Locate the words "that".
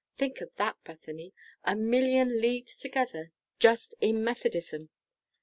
0.55-0.77